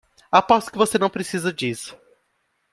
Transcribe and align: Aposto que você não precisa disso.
Aposto 0.31 0.71
que 0.71 0.79
você 0.79 0.97
não 0.97 1.11
precisa 1.11 1.53
disso. 1.53 1.95